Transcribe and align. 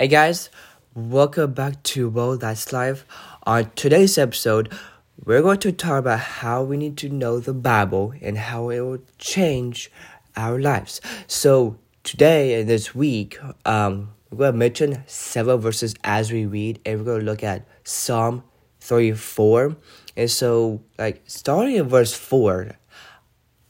Hey 0.00 0.06
guys, 0.06 0.48
welcome 0.94 1.54
back 1.54 1.82
to 1.82 2.08
World 2.08 2.42
That's 2.42 2.72
Life. 2.72 3.04
On 3.42 3.68
today's 3.74 4.16
episode, 4.16 4.72
we're 5.24 5.42
going 5.42 5.58
to 5.58 5.72
talk 5.72 5.98
about 5.98 6.20
how 6.20 6.62
we 6.62 6.76
need 6.76 6.96
to 6.98 7.08
know 7.08 7.40
the 7.40 7.52
Bible 7.52 8.14
and 8.22 8.38
how 8.38 8.70
it 8.70 8.78
will 8.78 9.02
change 9.18 9.90
our 10.36 10.60
lives. 10.60 11.00
So 11.26 11.78
today 12.04 12.60
and 12.60 12.68
this 12.68 12.94
week, 12.94 13.40
um, 13.64 14.10
we're 14.30 14.36
going 14.36 14.52
to 14.52 14.58
mention 14.58 15.02
several 15.08 15.58
verses 15.58 15.96
as 16.04 16.30
we 16.30 16.46
read, 16.46 16.78
and 16.86 17.00
we're 17.00 17.04
going 17.04 17.20
to 17.22 17.26
look 17.26 17.42
at 17.42 17.66
Psalm 17.82 18.44
34. 18.78 19.74
And 20.16 20.30
so, 20.30 20.80
like, 20.96 21.24
starting 21.26 21.74
in 21.74 21.88
verse 21.88 22.14
4, 22.14 22.76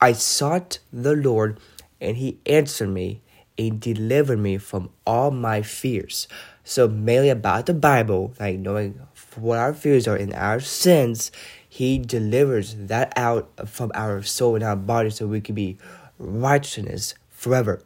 I 0.00 0.10
sought 0.10 0.80
the 0.92 1.14
Lord, 1.14 1.60
and 2.00 2.16
he 2.16 2.40
answered 2.46 2.88
me 2.88 3.22
and 3.58 3.80
delivered 3.80 4.38
me 4.38 4.58
from 4.58 4.90
all 5.06 5.30
my 5.30 5.62
fears. 5.62 6.28
So, 6.64 6.88
mainly 6.88 7.30
about 7.30 7.66
the 7.66 7.74
Bible, 7.74 8.34
like 8.40 8.58
knowing 8.58 9.00
what 9.36 9.58
our 9.58 9.72
fears 9.72 10.08
are 10.08 10.16
and 10.16 10.34
our 10.34 10.60
sins, 10.60 11.30
he 11.68 11.98
delivers 11.98 12.74
that 12.74 13.12
out 13.16 13.68
from 13.68 13.92
our 13.94 14.22
soul 14.22 14.54
and 14.54 14.64
our 14.64 14.76
body 14.76 15.10
so 15.10 15.26
we 15.26 15.40
can 15.40 15.54
be 15.54 15.78
righteousness 16.18 17.14
forever 17.30 17.82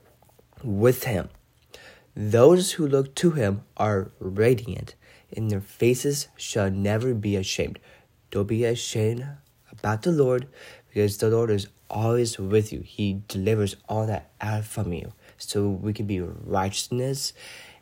with 0.63 1.05
him. 1.05 1.29
Those 2.15 2.73
who 2.73 2.87
look 2.87 3.15
to 3.16 3.33
him 3.33 3.63
are 3.77 4.11
radiant, 4.19 4.95
and 5.37 5.51
their 5.51 5.61
faces 5.61 6.29
shall 6.37 6.71
never 6.71 7.15
be 7.15 7.37
ashamed. 7.37 7.79
Don't 8.30 8.47
be 8.47 8.65
ashamed 8.65 9.27
about 9.71 10.02
the 10.02 10.13
Lord, 10.13 10.47
because 10.93 11.19
the 11.19 11.30
Lord 11.30 11.51
is 11.51 11.69
always 11.89 12.39
with 12.39 12.73
you. 12.73 12.80
He 12.80 13.23
delivers 13.29 13.77
all 13.89 14.07
that 14.07 14.30
out 14.41 14.65
from 14.65 14.93
you, 14.93 15.13
so 15.39 15.69
we 15.69 15.93
can 15.93 16.07
be 16.07 16.21
righteousness 16.21 17.33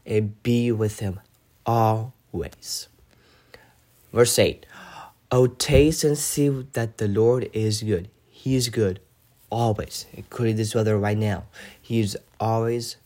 and 0.06 0.40
be 0.42 0.72
with 0.72 1.00
him 1.00 1.20
always. 1.66 2.88
Verse 4.12 4.38
8 4.38 4.66
Oh, 5.30 5.46
taste 5.46 6.04
and 6.04 6.16
see 6.16 6.48
that 6.72 6.96
the 6.96 7.08
Lord 7.08 7.50
is 7.52 7.82
good. 7.82 8.08
He 8.30 8.56
is 8.56 8.70
good 8.70 9.00
always, 9.50 10.06
including 10.14 10.56
this 10.56 10.74
weather 10.74 10.98
right 10.98 11.18
now. 11.18 11.44
He 11.80 12.00
is 12.00 12.16
always 12.40 12.96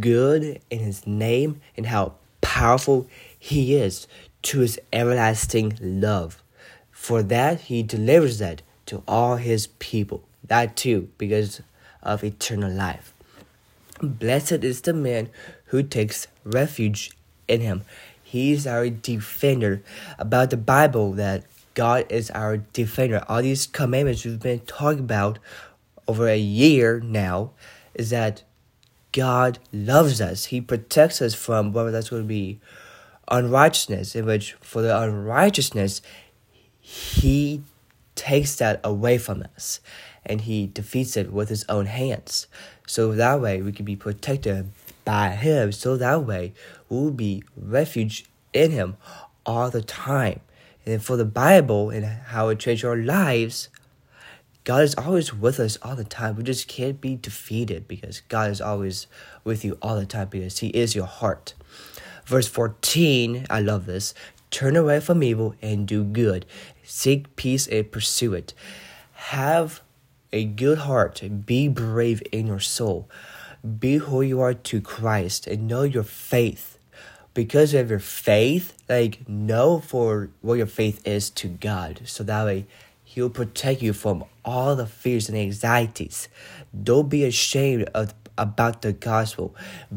good 0.00 0.60
in 0.70 0.78
his 0.80 1.06
name 1.06 1.60
and 1.76 1.86
how 1.86 2.14
powerful 2.40 3.06
he 3.38 3.76
is 3.76 4.08
to 4.42 4.60
his 4.60 4.78
everlasting 4.92 5.78
love. 5.80 6.42
For 6.90 7.22
that 7.22 7.60
he 7.62 7.84
delivers 7.84 8.38
that 8.38 8.62
to 8.88 9.02
all 9.06 9.36
his 9.36 9.68
people. 9.78 10.24
That 10.44 10.76
too, 10.76 11.08
because 11.18 11.62
of 12.02 12.24
eternal 12.24 12.70
life. 12.70 13.12
Blessed 14.02 14.64
is 14.64 14.82
the 14.82 14.94
man 14.94 15.28
who 15.66 15.82
takes 15.82 16.26
refuge 16.44 17.10
in 17.46 17.60
him. 17.60 17.82
He 18.22 18.52
is 18.52 18.66
our 18.66 18.88
defender. 18.88 19.82
About 20.18 20.50
the 20.50 20.56
Bible, 20.56 21.12
that 21.12 21.44
God 21.74 22.06
is 22.08 22.30
our 22.30 22.58
defender. 22.58 23.24
All 23.28 23.42
these 23.42 23.66
commandments 23.66 24.24
we've 24.24 24.40
been 24.40 24.60
talking 24.60 25.00
about 25.00 25.38
over 26.06 26.28
a 26.28 26.38
year 26.38 27.00
now 27.00 27.50
is 27.94 28.10
that 28.10 28.42
God 29.12 29.58
loves 29.72 30.20
us. 30.20 30.46
He 30.46 30.60
protects 30.60 31.20
us 31.20 31.34
from 31.34 31.72
whatever 31.72 31.90
that's 31.90 32.10
going 32.10 32.22
to 32.22 32.28
be 32.28 32.60
unrighteousness, 33.30 34.14
in 34.14 34.24
which 34.26 34.54
for 34.60 34.80
the 34.80 34.96
unrighteousness, 34.96 36.00
He 36.80 37.62
takes 38.18 38.56
that 38.56 38.80
away 38.84 39.16
from 39.16 39.42
us 39.54 39.80
and 40.26 40.42
He 40.42 40.66
defeats 40.66 41.16
it 41.16 41.32
with 41.32 41.48
His 41.48 41.64
own 41.68 41.86
hands. 41.86 42.48
So 42.86 43.12
that 43.12 43.40
way 43.40 43.62
we 43.62 43.72
can 43.72 43.86
be 43.86 43.96
protected 43.96 44.70
by 45.04 45.30
Him. 45.30 45.72
So 45.72 45.96
that 45.96 46.24
way 46.24 46.52
we'll 46.88 47.12
be 47.12 47.44
refuge 47.56 48.26
in 48.52 48.72
Him 48.72 48.96
all 49.46 49.70
the 49.70 49.82
time. 49.82 50.40
And 50.84 51.02
for 51.02 51.16
the 51.16 51.24
Bible 51.24 51.90
and 51.90 52.04
how 52.04 52.48
it 52.48 52.58
changed 52.58 52.84
our 52.84 52.96
lives, 52.96 53.68
God 54.64 54.82
is 54.82 54.94
always 54.96 55.32
with 55.32 55.60
us 55.60 55.78
all 55.80 55.96
the 55.96 56.04
time. 56.04 56.36
We 56.36 56.42
just 56.42 56.68
can't 56.68 57.00
be 57.00 57.16
defeated 57.16 57.88
because 57.88 58.20
God 58.28 58.50
is 58.50 58.60
always 58.60 59.06
with 59.44 59.64
you 59.64 59.78
all 59.80 59.96
the 59.96 60.06
time 60.06 60.28
because 60.28 60.58
He 60.58 60.68
is 60.68 60.94
your 60.94 61.06
heart. 61.06 61.54
Verse 62.26 62.48
14, 62.48 63.46
I 63.48 63.60
love 63.60 63.86
this. 63.86 64.12
Turn 64.50 64.76
away 64.76 65.00
from 65.00 65.22
evil 65.22 65.54
and 65.60 65.86
do 65.86 66.04
good. 66.04 66.46
Seek 66.82 67.36
peace 67.36 67.66
and 67.66 67.90
pursue 67.90 68.34
it. 68.34 68.54
Have 69.12 69.82
a 70.32 70.44
good 70.44 70.78
heart. 70.78 71.22
Be 71.46 71.68
brave 71.68 72.22
in 72.32 72.46
your 72.46 72.60
soul. 72.60 73.08
Be 73.78 73.96
who 73.96 74.22
you 74.22 74.40
are 74.40 74.54
to 74.54 74.80
Christ 74.80 75.46
and 75.46 75.66
know 75.66 75.82
your 75.82 76.02
faith. 76.02 76.78
Because 77.34 77.74
of 77.74 77.90
your 77.90 77.98
faith, 77.98 78.72
like 78.88 79.28
know 79.28 79.78
for 79.80 80.30
what 80.40 80.54
your 80.54 80.66
faith 80.66 81.06
is 81.06 81.30
to 81.30 81.48
God. 81.48 82.00
So 82.04 82.24
that 82.24 82.44
way 82.44 82.66
he 83.04 83.22
will 83.22 83.30
protect 83.30 83.82
you 83.82 83.92
from 83.92 84.24
all 84.44 84.76
the 84.76 84.86
fears 84.86 85.28
and 85.28 85.38
anxieties. 85.38 86.28
Don't 86.82 87.08
be 87.08 87.24
ashamed 87.24 87.84
of, 87.94 88.14
about 88.36 88.82
the 88.82 88.92
gospel. 88.92 89.54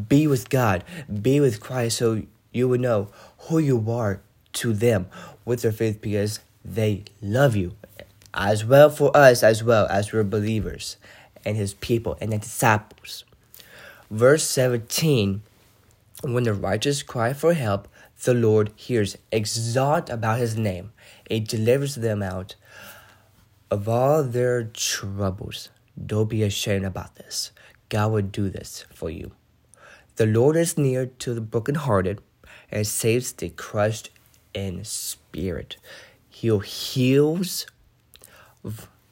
Be 0.07 0.27
with 0.27 0.49
God. 0.49 0.83
Be 1.21 1.39
with 1.39 1.59
Christ 1.59 1.97
so 1.97 2.23
you 2.51 2.67
will 2.67 2.79
know 2.79 3.09
who 3.39 3.59
you 3.59 3.89
are 3.89 4.21
to 4.53 4.73
them 4.73 5.07
with 5.45 5.61
their 5.61 5.71
faith 5.71 6.01
because 6.01 6.39
they 6.63 7.03
love 7.21 7.55
you 7.55 7.75
as 8.33 8.63
well 8.63 8.89
for 8.89 9.15
us 9.15 9.43
as 9.43 9.63
well 9.63 9.87
as 9.87 10.13
we're 10.13 10.23
believers 10.23 10.97
and 11.43 11.57
his 11.57 11.73
people 11.75 12.17
and 12.21 12.31
the 12.31 12.37
disciples. 12.37 13.23
Verse 14.09 14.43
17 14.43 15.41
When 16.23 16.43
the 16.43 16.53
righteous 16.53 17.03
cry 17.03 17.33
for 17.33 17.53
help, 17.53 17.87
the 18.23 18.33
Lord 18.33 18.71
hears. 18.75 19.17
Exalt 19.31 20.09
about 20.09 20.39
his 20.39 20.57
name, 20.57 20.91
it 21.29 21.47
delivers 21.47 21.95
them 21.95 22.21
out 22.21 22.55
of 23.69 23.87
all 23.87 24.23
their 24.23 24.63
troubles. 24.63 25.69
Don't 26.03 26.29
be 26.29 26.43
ashamed 26.43 26.85
about 26.85 27.15
this. 27.15 27.51
God 27.89 28.11
will 28.11 28.21
do 28.21 28.49
this 28.49 28.85
for 28.93 29.09
you. 29.09 29.31
The 30.15 30.25
Lord 30.25 30.55
is 30.55 30.77
near 30.77 31.05
to 31.05 31.33
the 31.33 31.41
brokenhearted 31.41 32.21
and 32.69 32.85
saves 32.85 33.31
the 33.31 33.49
crushed 33.49 34.09
in 34.53 34.83
spirit. 34.83 35.77
He 36.29 36.57
heals 36.59 37.65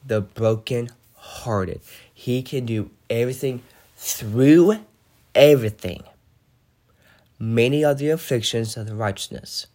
the 0.05 0.21
broken 0.21 0.89
hearted. 1.15 1.81
He 2.13 2.41
can 2.41 2.65
do 2.65 2.89
everything 3.09 3.61
through 3.95 4.79
everything. 5.35 6.03
Many 7.37 7.85
are 7.85 7.93
the 7.93 8.09
afflictions 8.09 8.75
of 8.75 8.87
the 8.87 8.95
righteousness 8.95 9.67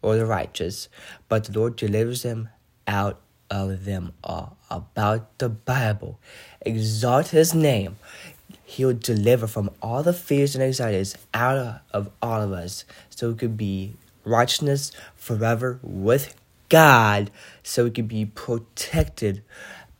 or 0.00 0.16
the 0.16 0.26
righteous, 0.26 0.88
but 1.28 1.44
the 1.44 1.58
Lord 1.58 1.76
delivers 1.76 2.22
them 2.22 2.48
out 2.86 3.20
of 3.50 3.84
them 3.84 4.12
all 4.24 4.56
about 4.70 5.38
the 5.38 5.48
Bible. 5.48 6.18
Exalt 6.62 7.28
his 7.28 7.54
name. 7.54 7.96
He'll 8.64 8.94
deliver 8.94 9.46
from 9.46 9.70
all 9.82 10.02
the 10.02 10.12
fears 10.12 10.54
and 10.54 10.64
anxieties 10.64 11.14
out 11.34 11.82
of 11.92 12.10
all 12.22 12.40
of 12.40 12.52
us 12.52 12.84
so 13.10 13.28
we 13.28 13.34
could 13.36 13.56
be 13.56 13.94
righteousness 14.24 14.92
forever 15.14 15.78
with 15.82 16.34
God 16.68 17.30
so 17.62 17.84
we 17.84 17.90
can 17.90 18.06
be 18.06 18.24
protected 18.24 19.42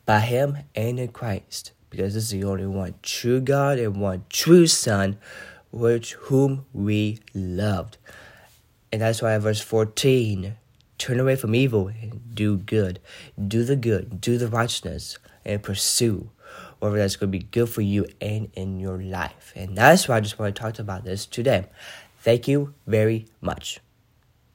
by 0.06 0.20
him 0.20 0.58
and 0.74 0.98
in 0.98 1.08
Christ 1.08 1.72
because 1.90 2.14
this 2.14 2.24
is 2.24 2.30
the 2.30 2.44
only 2.44 2.66
one 2.66 2.94
true 3.02 3.40
God 3.40 3.78
and 3.78 4.00
one 4.00 4.24
true 4.30 4.66
Son 4.66 5.18
which 5.70 6.12
whom 6.14 6.64
we 6.72 7.20
loved. 7.34 7.98
And 8.90 9.02
that's 9.02 9.22
why 9.22 9.36
verse 9.38 9.60
14 9.60 10.56
Turn 10.98 11.18
away 11.18 11.34
from 11.34 11.54
evil 11.54 11.88
and 11.88 12.32
do 12.32 12.58
good. 12.58 13.00
Do 13.48 13.64
the 13.64 13.74
good, 13.74 14.20
do 14.20 14.38
the 14.38 14.46
righteousness, 14.46 15.18
and 15.44 15.60
pursue 15.60 16.30
whatever 16.78 16.98
that's 16.98 17.16
going 17.16 17.32
to 17.32 17.38
be 17.38 17.44
good 17.44 17.68
for 17.68 17.80
you 17.80 18.06
and 18.20 18.50
in 18.54 18.78
your 18.78 19.02
life. 19.02 19.52
And 19.56 19.76
that's 19.76 20.06
why 20.06 20.18
I 20.18 20.20
just 20.20 20.38
want 20.38 20.54
to 20.54 20.62
talk 20.62 20.78
about 20.78 21.04
this 21.04 21.26
today. 21.26 21.66
Thank 22.20 22.46
you 22.46 22.74
very 22.86 23.26
much. 23.40 23.80